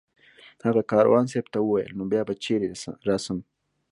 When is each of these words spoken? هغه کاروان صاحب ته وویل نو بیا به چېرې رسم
هغه 0.65 0.81
کاروان 0.91 1.25
صاحب 1.31 1.45
ته 1.53 1.59
وویل 1.61 1.91
نو 1.97 2.03
بیا 2.11 2.21
به 2.27 2.33
چېرې 2.43 2.67
رسم 3.09 3.37